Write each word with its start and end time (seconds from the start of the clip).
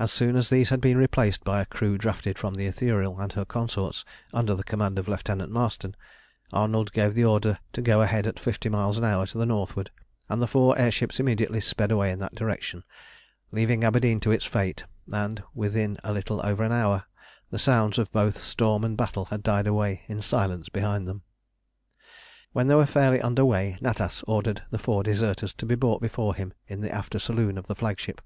As 0.00 0.10
soon 0.10 0.34
as 0.34 0.50
these 0.50 0.70
had 0.70 0.80
been 0.80 0.98
replaced 0.98 1.44
by 1.44 1.60
a 1.60 1.64
crew 1.66 1.96
drafted 1.96 2.36
from 2.40 2.54
the 2.56 2.66
Ithuriel 2.66 3.20
and 3.20 3.32
her 3.34 3.44
consorts 3.44 4.04
under 4.34 4.52
the 4.52 4.64
command 4.64 4.98
of 4.98 5.06
Lieutenant 5.06 5.52
Marston, 5.52 5.94
Arnold 6.52 6.90
gave 6.92 7.14
the 7.14 7.24
order 7.24 7.60
to 7.74 7.80
go 7.80 8.02
ahead 8.02 8.26
at 8.26 8.40
fifty 8.40 8.68
miles 8.68 8.98
an 8.98 9.04
hour 9.04 9.26
to 9.26 9.38
the 9.38 9.46
northward, 9.46 9.92
and 10.28 10.42
the 10.42 10.48
four 10.48 10.76
air 10.76 10.90
ships 10.90 11.20
immediately 11.20 11.60
sped 11.60 11.92
away 11.92 12.10
in 12.10 12.18
that 12.18 12.34
direction, 12.34 12.82
leaving 13.52 13.84
Aberdeen 13.84 14.18
to 14.18 14.32
its 14.32 14.44
fate, 14.44 14.82
and 15.12 15.40
within 15.54 15.98
a 16.02 16.12
little 16.12 16.44
over 16.44 16.64
an 16.64 16.72
hour 16.72 17.04
the 17.50 17.60
sounds 17.60 17.96
of 17.96 18.10
both 18.10 18.42
storm 18.42 18.82
and 18.82 18.96
battle 18.96 19.26
had 19.26 19.44
died 19.44 19.68
away 19.68 20.02
in 20.08 20.20
silence 20.20 20.68
behind 20.68 21.06
them. 21.06 21.22
When 22.50 22.66
they 22.66 22.74
were 22.74 22.86
fairly 22.86 23.20
under 23.22 23.44
way 23.44 23.78
Natas 23.80 24.24
ordered 24.26 24.62
the 24.72 24.78
four 24.78 25.04
deserters 25.04 25.52
to 25.54 25.64
be 25.64 25.76
brought 25.76 26.02
before 26.02 26.34
him 26.34 26.54
in 26.66 26.80
the 26.80 26.90
after 26.90 27.20
saloon 27.20 27.56
of 27.56 27.68
the 27.68 27.76
flagship. 27.76 28.20